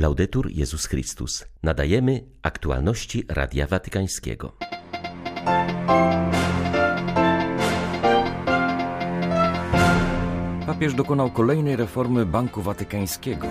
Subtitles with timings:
[0.00, 1.44] Laudetur Jezus Chrystus.
[1.62, 4.52] Nadajemy aktualności Radia Watykańskiego.
[10.66, 13.46] Papież dokonał kolejnej reformy Banku Watykańskiego.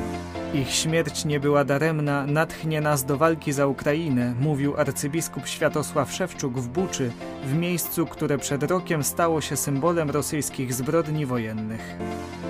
[0.54, 6.60] Ich śmierć nie była daremna, natchnie nas do walki za Ukrainę, mówił arcybiskup Światosław Szewczuk
[6.60, 7.12] w Buczy,
[7.44, 11.97] w miejscu, które przed rokiem stało się symbolem rosyjskich zbrodni wojennych.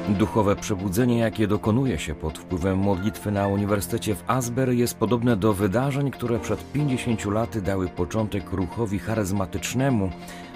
[0.09, 5.53] Duchowe przebudzenie, jakie dokonuje się pod wpływem modlitwy na Uniwersytecie w Asber, jest podobne do
[5.53, 10.09] wydarzeń, które przed 50 laty dały początek ruchowi charyzmatycznemu,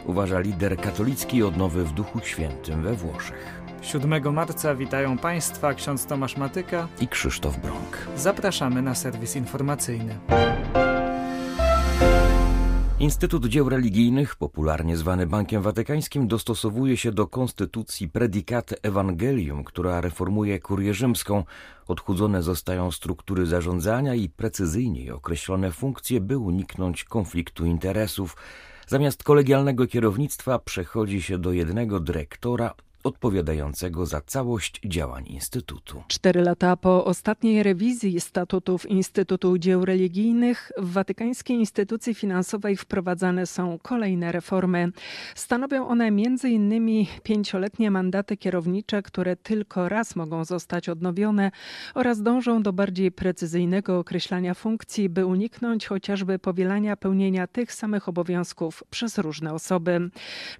[0.05, 3.62] uważa lider katolickiej odnowy w Duchu Świętym we Włoszech.
[3.83, 8.07] 7 marca witają Państwa ksiądz Tomasz Matyka i Krzysztof Brąk.
[8.17, 10.19] Zapraszamy na serwis informacyjny.
[12.99, 20.59] Instytut Dzieł Religijnych, popularnie zwany Bankiem Watykańskim, dostosowuje się do konstytucji Predicate Evangelium, która reformuje
[20.59, 21.43] kurię rzymską.
[21.87, 28.37] Odchudzone zostają struktury zarządzania i precyzyjniej określone funkcje, by uniknąć konfliktu interesów.
[28.87, 32.73] Zamiast kolegialnego kierownictwa przechodzi się do jednego dyrektora
[33.03, 36.03] odpowiadającego za całość działań Instytutu.
[36.07, 43.79] Cztery lata po ostatniej rewizji statutów Instytutu Dzieł Religijnych w watykańskiej instytucji finansowej wprowadzane są
[43.81, 44.91] kolejne reformy.
[45.35, 47.05] Stanowią one m.in.
[47.23, 51.51] pięcioletnie mandaty kierownicze, które tylko raz mogą zostać odnowione
[51.93, 58.83] oraz dążą do bardziej precyzyjnego określania funkcji, by uniknąć chociażby powielania pełnienia tych samych obowiązków
[58.89, 60.09] przez różne osoby.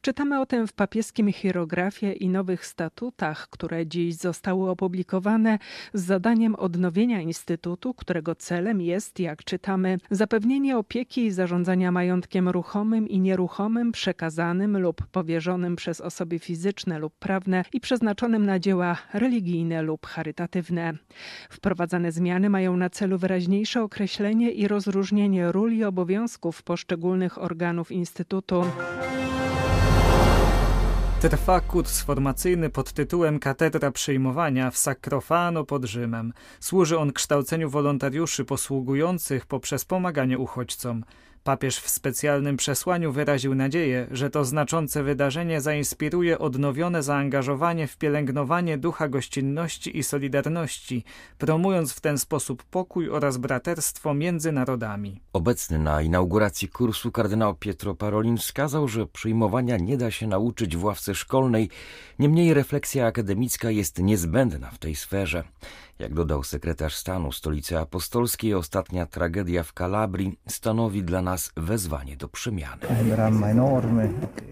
[0.02, 5.60] Czytamy o tym w papieskim hierografie i nowych statutach, które dziś zostały opublikowane
[5.94, 13.08] z zadaniem odnowienia Instytutu, którego celem jest, jak czytamy, zapewnienie opieki i zarządzania majątkiem ruchomym
[13.08, 19.82] i nieruchomym przekazanym lub powierzonym przez osoby fizyczne lub prawne i przeznaczonym na dzieła religijne
[19.82, 20.94] lub charytatywne.
[21.50, 28.64] Wprowadzane zmiany mają na celu wyraźniejsze określenie i rozróżnienie ról i obowiązków poszczególnych organów Instytutu.
[31.24, 36.34] Trwa kurs formacyjny pod tytułem Katedra Przyjmowania w Sacrofano pod Rzymem.
[36.60, 41.04] Służy on kształceniu wolontariuszy posługujących poprzez pomaganie uchodźcom.
[41.44, 48.78] Papież w specjalnym przesłaniu wyraził nadzieję, że to znaczące wydarzenie zainspiruje odnowione zaangażowanie w pielęgnowanie
[48.78, 51.04] ducha gościnności i solidarności,
[51.38, 55.22] promując w ten sposób pokój oraz braterstwo między narodami.
[55.34, 60.84] Obecny na inauguracji kursu kardynał Pietro Parolin wskazał, że przyjmowania nie da się nauczyć w
[60.84, 61.70] ławce szkolnej,
[62.20, 65.44] niemniej refleksja akademicka jest niezbędna w tej sferze.
[66.00, 72.28] Jak dodał sekretarz stanu stolicy apostolskiej, ostatnia tragedia w Kalabrii stanowi dla nas wezwanie do
[72.28, 72.82] przemiany.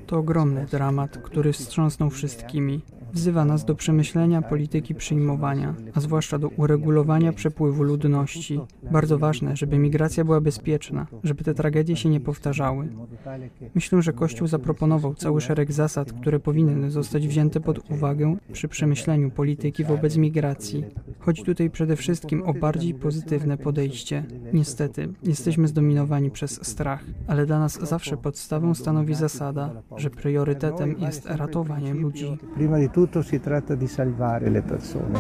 [0.08, 2.82] To ogromny dramat, który wstrząsnął wszystkimi.
[3.14, 8.60] Wzywa nas do przemyślenia polityki przyjmowania, a zwłaszcza do uregulowania przepływu ludności.
[8.92, 12.88] Bardzo ważne, żeby migracja była bezpieczna, żeby te tragedie się nie powtarzały.
[13.76, 19.32] Myślę, że Kościół zaproponował cały szereg zasad, które powinny zostać wzięte pod uwagę przy przemyśleniu
[19.32, 20.84] polityki wobec migracji.
[21.20, 24.24] Chodzi tutaj przede wszystkim o bardziej pozytywne podejście.
[24.54, 31.26] Niestety, jesteśmy zdominowani przez strach, ale dla nas zawsze podstawą stanowi zasada, że priorytetem jest
[31.26, 32.38] ratowanie ludzi
[33.02, 35.20] tutto si tratta di salvare le persone.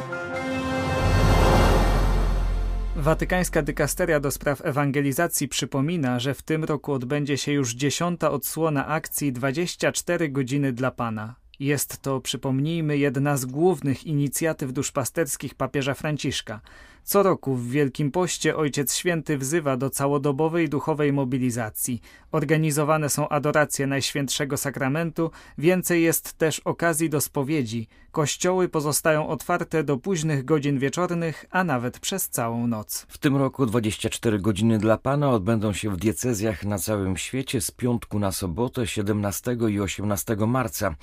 [2.95, 8.87] Watykańska dykasteria do spraw ewangelizacji przypomina, że w tym roku odbędzie się już dziesiąta odsłona
[8.87, 11.35] akcji 24 godziny dla Pana.
[11.59, 16.61] Jest to, przypomnijmy, jedna z głównych inicjatyw duszpasterskich papieża Franciszka.
[17.03, 22.01] Co roku w Wielkim Poście Ojciec Święty wzywa do całodobowej duchowej mobilizacji.
[22.31, 27.87] Organizowane są adoracje Najświętszego Sakramentu, więcej jest też okazji do spowiedzi.
[28.11, 33.05] Kościoły pozostają otwarte do późnych godzin wieczornych, a nawet przez całą noc.
[33.09, 37.71] W tym roku 24 godziny dla Pana odbędą się w diecezjach na całym świecie z
[37.71, 40.95] piątku na sobotę 17 i 18 marca.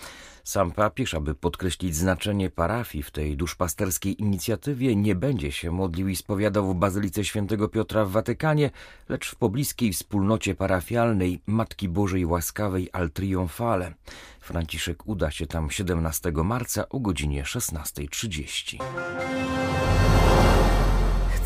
[0.45, 6.17] Sam papież, aby podkreślić znaczenie parafii w tej duszpasterskiej inicjatywie, nie będzie się modlił i
[6.17, 8.71] spowiadał w Bazylice Świętego Piotra w Watykanie,
[9.09, 13.95] lecz w pobliskiej wspólnocie parafialnej Matki Bożej Łaskawej Al Triomfale.
[14.41, 18.79] Franciszek uda się tam 17 marca o godzinie 16.30.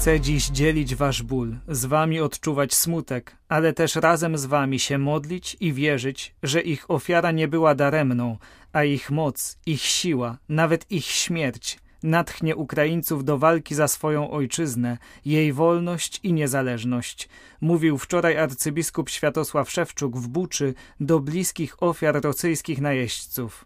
[0.03, 4.99] Chcę dziś dzielić wasz ból, z wami odczuwać smutek, ale też razem z wami się
[4.99, 8.39] modlić i wierzyć, że ich ofiara nie była daremną,
[8.73, 14.99] a ich moc, ich siła, nawet ich śmierć natchnie Ukraińców do walki za swoją ojczyznę,
[15.25, 17.29] jej wolność i niezależność,
[17.61, 23.65] mówił wczoraj arcybiskup Światosław Szewczuk w Buczy do bliskich ofiar rosyjskich najeźdźców.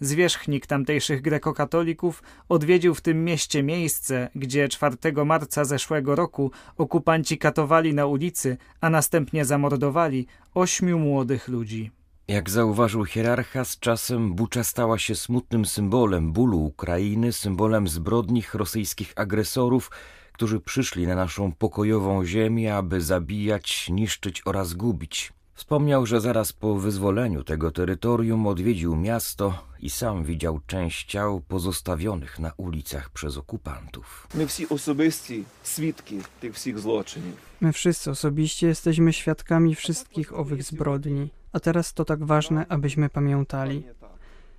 [0.00, 4.96] zwierzchnik tamtejszych grekokatolików, odwiedził w tym mieście miejsce, gdzie 4
[5.26, 11.97] marca zeszłego roku okupanci katowali na ulicy, a następnie zamordowali ośmiu młodych ludzi.
[12.28, 19.12] Jak zauważył hierarcha, z czasem Bucza stała się smutnym symbolem bólu Ukrainy, symbolem zbrodni rosyjskich
[19.16, 19.90] agresorów,
[20.32, 25.32] którzy przyszli na naszą pokojową ziemię, aby zabijać, niszczyć oraz gubić.
[25.54, 32.38] Wspomniał, że zaraz po wyzwoleniu tego terytorium odwiedził miasto i sam widział część ciał pozostawionych
[32.38, 34.28] na ulicach przez okupantów.
[34.34, 35.34] My wszyscy osobiście
[35.64, 37.34] świadki tych wszystkich zloczynów.
[37.60, 43.84] My wszyscy osobiście jesteśmy świadkami wszystkich owych zbrodni a teraz to tak ważne, abyśmy pamiętali.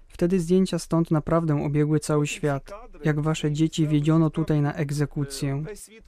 [0.07, 2.71] Wtedy zdjęcia stąd naprawdę obiegły cały świat.
[3.03, 5.63] Jak wasze dzieci wiedziono tutaj na egzekucję.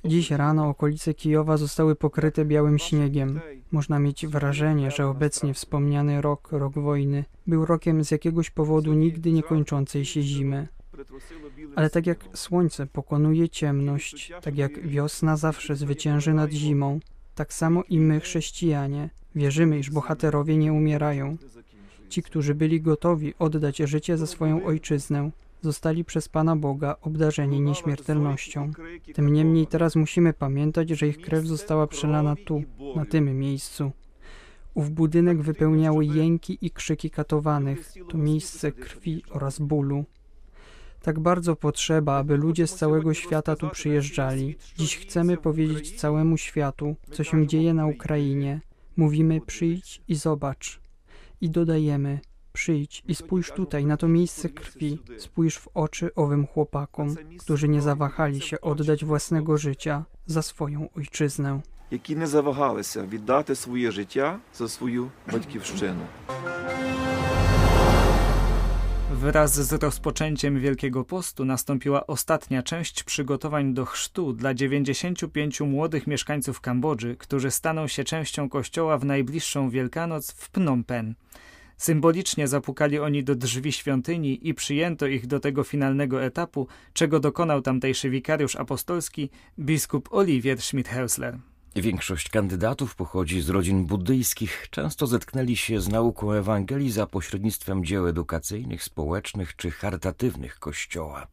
[0.05, 3.39] Dziś rano okolice Kijowa zostały pokryte białym śniegiem.
[3.71, 9.31] Można mieć wrażenie, że obecnie wspomniany rok, rok wojny, był rokiem z jakiegoś powodu nigdy
[9.31, 10.67] nie kończącej się zimy.
[11.75, 16.99] Ale tak jak słońce pokonuje ciemność, tak jak wiosna zawsze zwycięży nad zimą,
[17.35, 21.37] tak samo i my, chrześcijanie, wierzymy, iż bohaterowie nie umierają.
[22.09, 25.31] Ci, którzy byli gotowi oddać życie za swoją ojczyznę,
[25.61, 28.71] zostali przez Pana Boga obdarzeni nieśmiertelnością.
[29.13, 32.63] Tym niemniej teraz musimy pamiętać, że ich krew została przelana tu,
[32.95, 33.91] na tym miejscu.
[34.73, 40.05] Ów budynek wypełniały jęki i krzyki katowanych, to miejsce krwi oraz bólu
[41.02, 44.56] Tak bardzo potrzeba, aby ludzie z całego świata tu przyjeżdżali.
[44.76, 48.60] Dziś chcemy powiedzieć całemu światu, co się dzieje na Ukrainie.
[48.96, 50.80] Mówimy przyjdź i zobacz.
[51.40, 52.20] I dodajemy
[52.52, 54.98] przyjdź i spójrz tutaj na to miejsce krwi.
[55.18, 61.60] Spójrz w oczy owym chłopakom, którzy nie zawahali się oddać własnego życia za swoją ojczyznę.
[61.90, 66.00] Які не завагалися віддати своє життя за свою батьківщину.
[69.21, 76.61] Wraz z rozpoczęciem Wielkiego Postu nastąpiła ostatnia część przygotowań do chrztu dla 95 młodych mieszkańców
[76.61, 81.15] Kambodży, którzy staną się częścią kościoła w najbliższą Wielkanoc w Phnom Penh.
[81.77, 87.61] Symbolicznie zapukali oni do drzwi świątyni i przyjęto ich do tego finalnego etapu, czego dokonał
[87.61, 89.29] tamtejszy wikariusz apostolski
[89.59, 91.50] biskup Olivier Schmidt-Heusler.
[91.75, 98.07] Większość kandydatów pochodzi z rodzin buddyjskich, często zetknęli się z nauką Ewangelii za pośrednictwem dzieł
[98.07, 101.27] edukacyjnych, społecznych czy charytatywnych Kościoła.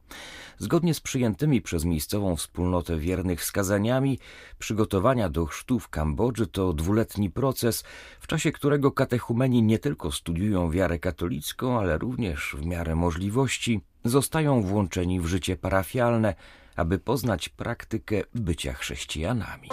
[0.59, 4.19] Zgodnie z przyjętymi przez miejscową wspólnotę wiernych wskazaniami,
[4.59, 7.85] przygotowania do chrztu w Kambodży to dwuletni proces,
[8.21, 14.63] w czasie którego katechumeni nie tylko studiują wiarę katolicką, ale również w miarę możliwości zostają
[14.63, 16.35] włączeni w życie parafialne,
[16.79, 19.69] aby poznać praktykę bycia chrześcijanami.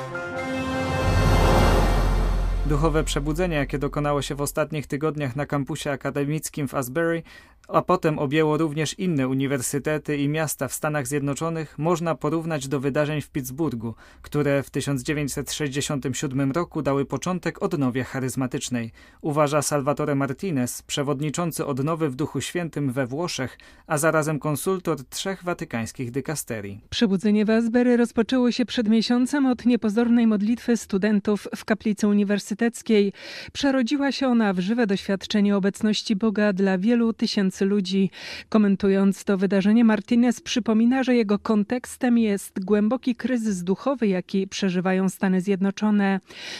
[2.65, 7.23] Duchowe przebudzenie, jakie dokonało się w ostatnich tygodniach na kampusie akademickim w Asbury,
[7.67, 13.21] a potem objęło również inne uniwersytety i miasta w Stanach Zjednoczonych, można porównać do wydarzeń
[13.21, 18.91] w Pittsburghu, które w 1967 roku dały początek odnowie charyzmatycznej,
[19.21, 23.57] uważa Salvatore Martinez, przewodniczący odnowy w Duchu Świętym we Włoszech,
[23.87, 26.81] a zarazem konsultor trzech watykańskich dykasterii.
[26.89, 33.13] Przebudzenie w Asbury rozpoczęło się przed miesiącem od niepozornej modlitwy studentów w kaplicy uniwersyteckiej.
[33.53, 38.09] Przerodziła się ona w żywe doświadczenie obecności Boga dla wielu tysięcy tysięcy ludzi.
[38.49, 45.41] Komentując to wydarzenie, Martinez przypomina, że jego kontekstem jest głęboki kryzys duchowy, jaki przeżywają Stany
[45.41, 46.19] Zjednoczone.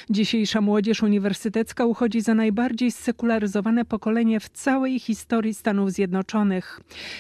[0.10, 6.80] Dzisiejsza młodzież uniwersytecka uchodzi za najbardziej sekularyzowane pokolenie w całej historii Stanów Zjednoczonych.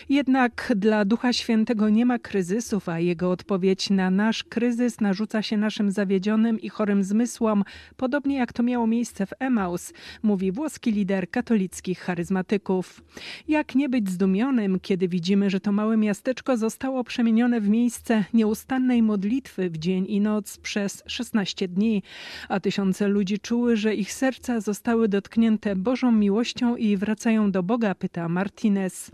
[0.10, 5.58] Jednak dla Ducha Świętego nie ma kryzysów, a jego odpowiedź na nasz kryzys narzuca się
[5.58, 7.64] naszym zawiedzionym i chorym zmysłom,
[7.98, 13.02] podobnie jak to miało miejsce w Emaus, mówi włoski lider katolickich charyzmatyków.
[13.48, 18.26] Jak jak nie być zdumionym, kiedy widzimy, że to małe miasteczko zostało przemienione w miejsce
[18.34, 22.04] nieustannej modlitwy w dzień i noc przez 16 dni,
[22.50, 27.96] a tysiące ludzi czuły, że ich serca zostały dotknięte Bożą miłością i wracają do Boga,
[27.96, 29.12] pyta Martinez.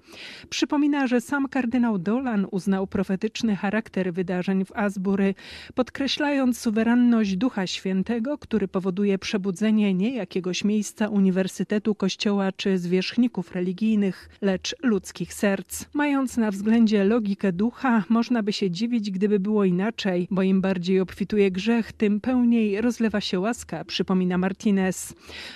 [0.50, 5.36] Przypomina, że sam kardynał Dolan uznał profetyczny charakter wydarzeń w Asbury,
[5.76, 14.30] podkreślając suwerenność Ducha Świętego, który powoduje przebudzenie nie jakiegoś miejsca, uniwersytetu, kościoła czy zwierzchników religijnych,
[14.42, 15.86] lecz ludzkich serc.
[15.94, 21.00] Mając na względzie logikę ducha, można by się dziwić, gdyby było inaczej, bo im bardziej
[21.00, 25.14] obfituje grzech, tym pełniej rozlewa się łaska, przypomina Martinez.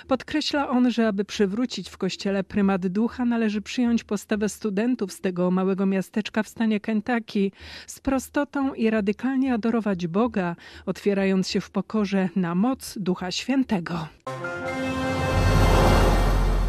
[0.08, 5.50] Podkreśla on, że aby przywrócić w kościele prymat ducha, należy przyjąć postawę studentów z tego
[5.50, 7.50] małego miasteczka w stanie Kentucky,
[7.86, 14.08] z prostotą i radykalnie adorować Boga, otwierając się w pokorze na moc Ducha Świętego.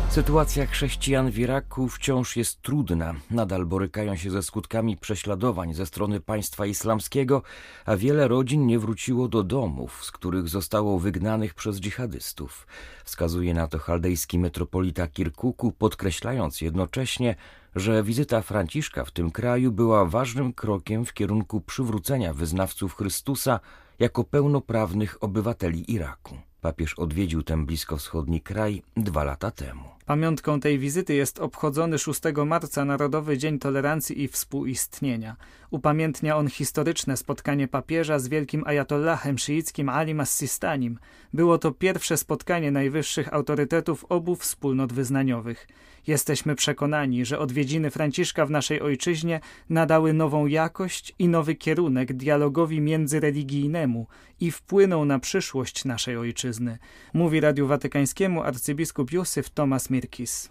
[0.10, 3.16] Sytuacja chrześcijan w Iraku wciąż jest trudna.
[3.32, 7.42] Nadal borykają się ze skutkami prześladowań ze strony państwa islamskiego,
[7.86, 12.68] a wiele rodzin nie wróciło do domów, z których zostało wygnanych przez dżihadystów.
[13.06, 17.36] Wskazuje na to chaldejski metropolita Kirkuku, podkreślając jednocześnie,
[17.76, 23.60] że wizyta Franciszka w tym kraju była ważnym krokiem w kierunku przywrócenia wyznawców Chrystusa
[24.00, 26.38] jako pełnoprawnych obywateli Iraku.
[26.68, 29.84] Papież odwiedził ten bliskowschodni kraj dwa lata temu.
[30.06, 35.36] Pamiątką tej wizyty jest obchodzony 6 marca Narodowy Dzień Tolerancji i Współistnienia.
[35.72, 41.00] Upamiętnia on historyczne spotkanie papieża z wielkim ajatollahem szyickim Alim as-Sistanim.
[41.34, 45.68] Było to pierwsze spotkanie najwyższych autorytetów obu wspólnot wyznaniowych.
[46.08, 52.82] Jesteśmy przekonani, że odwiedziny Franciszka w naszej ojczyźnie nadały nową jakość i nowy kierunek dialogowi
[52.82, 54.08] międzyreligijnemu
[54.40, 56.78] i wpłyną na przyszłość naszej ojczyzny,
[57.14, 60.50] mówi Radiu Watykańskiemu arcybiskup Józef Tomas Mirkis.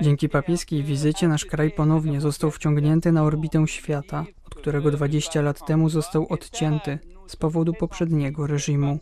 [0.00, 5.66] Dzięki papieskiej wizycie nasz kraj ponownie został wciągnięty na orbitę świata, od którego 20 lat
[5.66, 8.98] temu został odcięty z powodu poprzedniego reżimu.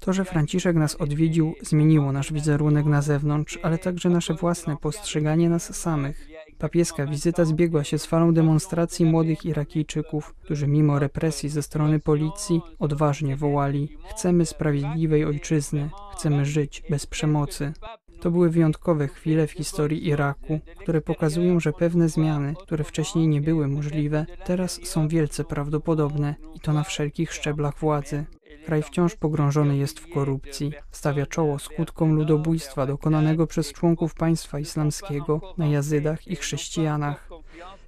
[0.00, 5.48] To, że Franciszek nas odwiedził, zmieniło nasz wizerunek na zewnątrz, ale także nasze własne postrzeganie
[5.48, 6.28] nas samych.
[6.58, 12.60] Papieska wizyta zbiegła się z falą demonstracji młodych Irakijczyków, którzy mimo represji ze strony policji
[12.78, 17.72] odważnie wołali: Chcemy sprawiedliwej ojczyzny, chcemy żyć bez przemocy.
[18.20, 23.40] To były wyjątkowe chwile w historii Iraku, które pokazują, że pewne zmiany, które wcześniej nie
[23.40, 28.24] były możliwe, teraz są wielce prawdopodobne i to na wszelkich szczeblach władzy.
[28.66, 35.40] Kraj wciąż pogrążony jest w korupcji, stawia czoło skutkom ludobójstwa dokonanego przez członków państwa islamskiego
[35.58, 37.29] na Jazydach i chrześcijanach.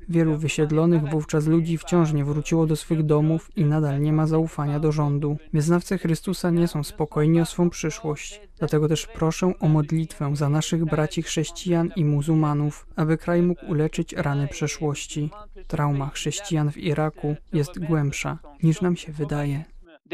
[0.08, 4.80] Wielu wysiedlonych wówczas ludzi wciąż nie wróciło do swych domów i nadal nie ma zaufania
[4.80, 5.36] do rządu.
[5.52, 8.40] Wyznawcy Chrystusa nie są spokojni o swą przyszłość.
[8.58, 14.12] Dlatego też proszę o modlitwę za naszych braci chrześcijan i muzułmanów, aby kraj mógł uleczyć
[14.12, 15.30] rany przeszłości.
[15.66, 19.64] Trauma chrześcijan w Iraku jest głębsza niż nam się wydaje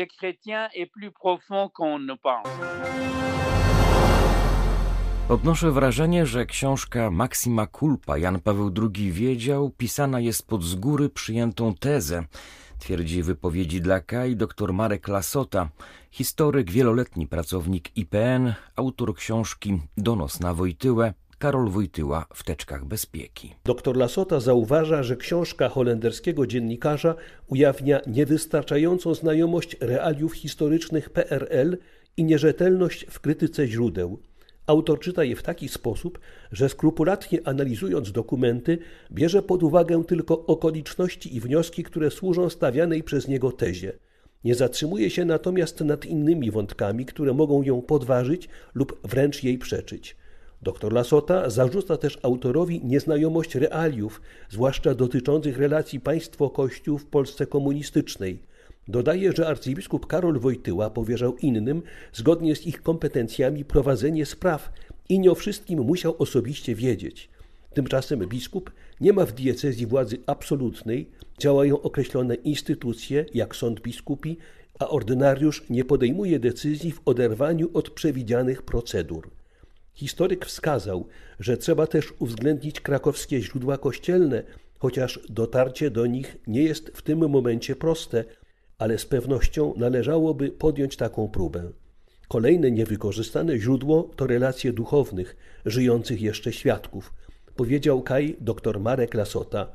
[0.06, 2.48] chrétiens est plus profond qu'on ne pense.
[5.28, 11.08] Odnoszę wrażenie, że książka Maxima Culpa Jan Paweł II wiedział, pisana jest pod z góry
[11.08, 12.24] przyjętą tezę,
[12.78, 15.68] twierdzi wypowiedzi dla Kai dr Marek Lasota,
[16.10, 23.54] historyk, wieloletni pracownik IPN, autor książki Donos na Wojtyłę, Karol Wojtyła w teczkach bezpieki.
[23.64, 27.14] Doktor Lasota zauważa, że książka holenderskiego dziennikarza
[27.46, 31.78] ujawnia niewystarczającą znajomość realiów historycznych PRL
[32.16, 34.18] i nierzetelność w krytyce źródeł.
[34.68, 36.18] Autor czyta je w taki sposób,
[36.52, 38.78] że skrupulatnie analizując dokumenty,
[39.12, 43.92] bierze pod uwagę tylko okoliczności i wnioski, które służą stawianej przez niego tezie.
[44.44, 50.16] Nie zatrzymuje się natomiast nad innymi wątkami, które mogą ją podważyć lub wręcz jej przeczyć.
[50.62, 54.20] Dr Lasota zarzuca też autorowi nieznajomość realiów,
[54.50, 58.38] zwłaszcza dotyczących relacji państwo-kościół w Polsce komunistycznej.
[58.88, 64.72] Dodaje, że arcybiskup Karol Wojtyła powierzał innym, zgodnie z ich kompetencjami, prowadzenie spraw
[65.08, 67.28] i nie o wszystkim musiał osobiście wiedzieć.
[67.74, 74.36] Tymczasem biskup nie ma w diecezji władzy absolutnej, działają określone instytucje, jak sąd biskupi,
[74.78, 79.30] a ordynariusz nie podejmuje decyzji w oderwaniu od przewidzianych procedur.
[79.94, 81.06] Historyk wskazał,
[81.40, 84.42] że trzeba też uwzględnić krakowskie źródła kościelne,
[84.78, 88.24] chociaż dotarcie do nich nie jest w tym momencie proste,
[88.78, 91.70] ale z pewnością należałoby podjąć taką próbę.
[92.28, 97.14] Kolejne niewykorzystane źródło to relacje duchownych, żyjących jeszcze świadków,
[97.56, 99.66] powiedział Kaj dr Marek Lasota.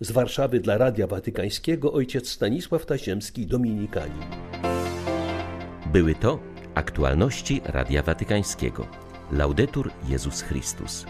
[0.00, 4.22] Z Warszawy dla Radia Watykańskiego ojciec Stanisław Tasiemski, Dominikanin.
[5.92, 6.38] Były to
[6.74, 8.86] aktualności Radia Watykańskiego.
[9.32, 11.06] Laudetur Jezus Chrystus.